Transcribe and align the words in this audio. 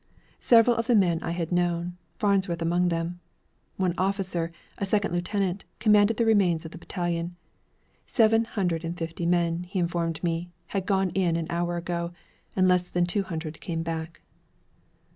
Several 0.39 0.75
of 0.77 0.87
the 0.87 0.95
men 0.95 1.21
I 1.21 1.29
had 1.29 1.51
known, 1.51 1.95
Farnsworth 2.17 2.59
among 2.63 2.87
them. 2.87 3.19
One 3.77 3.93
officer, 3.99 4.51
a 4.79 4.85
second 4.87 5.13
lieutenant, 5.13 5.63
commanded 5.77 6.17
the 6.17 6.25
remains 6.25 6.65
of 6.65 6.71
the 6.71 6.79
battalion. 6.79 7.35
Seven 8.07 8.45
hundred 8.45 8.83
and 8.83 8.97
fifty 8.97 9.27
men, 9.27 9.61
he 9.65 9.77
informed 9.77 10.23
me, 10.23 10.49
had 10.69 10.87
gone 10.87 11.11
in 11.11 11.35
an 11.35 11.45
hour 11.51 11.77
ago, 11.77 12.13
and 12.55 12.67
less 12.67 12.87
than 12.89 13.05
two 13.05 13.21
hundred 13.21 13.61
came 13.61 13.83
back. 13.83 14.23